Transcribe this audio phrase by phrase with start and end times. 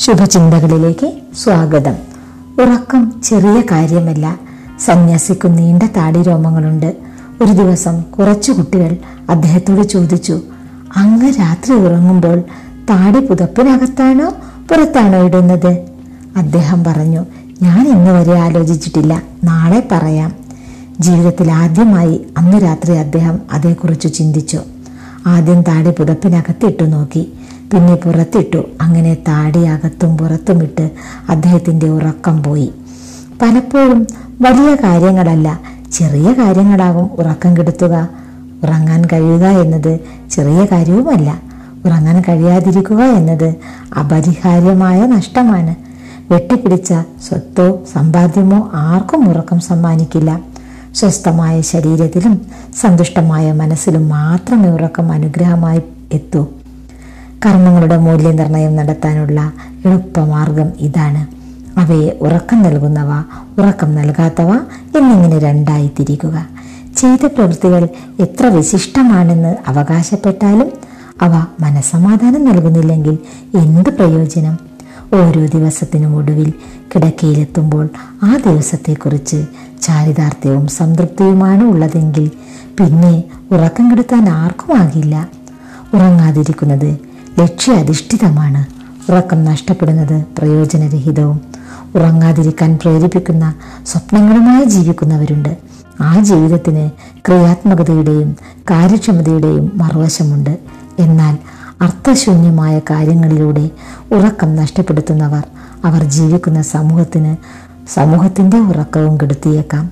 [0.00, 1.12] ശുഭചിന്തകളിലേക്ക്
[1.44, 1.94] സ്വാഗതം.
[2.62, 4.38] ഉറക്കം ചെറിയ കാര്യമല്ല.
[4.80, 6.96] സന്യാസിക്ക് നീണ്ട താടി രോമങ്ങളുണ്ട്.
[7.42, 8.96] ഒരു ദിവസം കുറച്ചു കുട്ടികൾ
[9.30, 10.40] അദ്ദേഹത്തോട് ചോദിച്ചു
[10.96, 12.40] അങ്ങ് രാത്രി ഉറങ്ങുമ്പോൾ
[12.90, 14.30] താടി പുതപ്പിനകത്താണോ
[14.70, 15.78] പുറത്താണോ ഇടുന്നത്?
[16.36, 17.26] അദ്ദേഹം പറഞ്ഞു
[17.62, 19.22] ഞാൻ ഇന്ന് വരെ ആലോചിച്ചിട്ടില്ല.
[19.44, 20.32] നാളെ പറയാം.
[21.00, 24.60] ജീവിതത്തിൽ ആദ്യമായി അന്ന് രാത്രി അദ്ദേഹം അതേക്കുറിച്ച് ചിന്തിച്ചു.
[25.26, 27.32] ആദ്യം താടി പുതപ്പിനകത്തിട്ടു നോക്കി.
[27.72, 28.64] പിന്നെ പുറത്തിട്ടു.
[28.80, 30.90] അങ്ങനെ താടി അകത്തും പുറത്തുമിട്ട്
[31.28, 32.72] അദ്ദേഹത്തിന്റെ ഉറക്കം പോയി.
[33.42, 34.06] പലപ്പോഴും
[34.40, 35.60] വലിയ കാര്യങ്ങളല്ല
[35.92, 38.08] ചെറിയ കാര്യങ്ങളാകും ഉറക്കം കെടുത്തുക.
[38.62, 41.42] ഉറങ്ങാൻ കഴിയുക എന്നത് ചെറിയ കാര്യവുമല്ല.
[41.86, 43.54] ഉറങ്ങാൻ കഴിയാതിരിക്കുക എന്നത്
[43.98, 45.74] അപരിഹാര്യമായ നഷ്ടമാണ്.
[46.32, 46.94] വെട്ടിപ്പിടിച്ച
[47.28, 50.40] സ്വത്തോ സമ്പാദ്യമോ ആർക്കും ഉറക്കം സമ്മാനിക്കില്ല.
[50.94, 52.40] സ്വസ്ഥമായ ശരീരത്തിലും
[52.80, 55.82] സന്തുഷ്ടമായ മനസ്സിലും മാത്രമേ ഉറക്കം അനുഗ്രഹമായി
[56.12, 56.48] എത്തൂ.
[57.44, 59.40] കർമ്മങ്ങളുടെ മൂല്യനിർണയം നടത്താനുള്ള
[59.84, 61.22] എളുപ്പമാർഗം ഇതാണ്.
[61.78, 63.10] അവയെ ഉറക്കം നൽകുന്നവ
[63.58, 64.50] ഉറക്കം നൽകാത്തവ
[64.98, 66.36] എന്നിങ്ങനെ രണ്ടായി തിരിക്കുക
[66.96, 67.82] ചെയ്ത പ്രവൃത്തികൾ
[68.20, 70.68] എത്ര വിശിഷ്ടമാണെന്ന് അവകാശപ്പെട്ടാലും
[71.22, 73.16] അവ മനസമാധാനം നൽകുന്നില്ലെങ്കിൽ
[73.54, 74.54] എന്ത് പ്രയോജനം?
[75.14, 76.50] ഓരോ ദിവസത്തിനും ഒടുവിൽ
[76.92, 77.86] കിടക്കയിലെത്തുമ്പോൾ
[78.22, 79.38] ആ ദിവസത്തെക്കുറിച്ച്
[79.82, 82.26] ചാരിതാർത്ഥ്യവും സംതൃപ്തിയുമാണ് ഉള്ളതെങ്കിൽ
[82.78, 83.14] പിന്നെ
[83.50, 85.14] ഉറക്കം കെടുത്താൻ ആർക്കുമാകില്ല
[85.94, 86.90] ഉറങ്ങാതിരിക്കുന്നത്
[87.38, 88.64] ലക്ഷ്യാധിഷ്ഠിതമാണ്
[89.12, 91.40] ഉറക്കം നഷ്ടപ്പെടുന്നത് പ്രയോജനരഹിതവും.
[91.94, 93.54] ഉറങ്ങാതിരിക്കാൻ പ്രേരിപ്പിക്കുന്ന
[93.86, 95.56] സ്വപ്നങ്ങളുമായി ജീവിക്കുന്നവരുണ്ട്.
[96.00, 96.90] ആ ജീവിതത്തിന്
[97.26, 98.36] ക്രിയാത്മകതയുടെയും
[98.70, 100.58] കാര്യക്ഷമതയുടെയും മറുവശമുണ്ട്.
[100.98, 101.38] എന്നാൽ
[101.80, 103.70] അർത്ഥശൂന്യമായ കാര്യങ്ങളിലൂടെ
[104.12, 105.42] ഉറക്കം നഷ്ടപ്പെടുത്തുന്നവർ
[105.84, 107.36] അവർ ജീവിക്കുന്ന സമൂഹത്തിന്
[107.88, 109.90] സമൂഹത്തിന്റെ ഉറക്കവും കെടുത്തിയേക്കാം.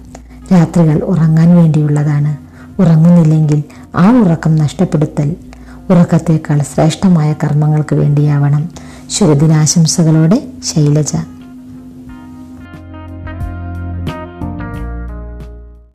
[0.52, 2.36] രാത്രികൾ ഉറങ്ങാൻ വേണ്ടിയുള്ളതാണ്.
[2.82, 3.62] ഉറങ്ങുന്നില്ലെങ്കിൽ
[3.96, 5.36] ആ ഉറക്കം നഷ്ടപ്പെടുത്തൽ
[5.90, 8.68] ഉറക്കത്തേക്കാൾ ശ്രേഷ്ഠമായ കർമ്മങ്ങൾക്ക് വേണ്ടിയാവണം.
[9.10, 11.12] ശുഭദിനാശംസകളോടെ ശൈലജ.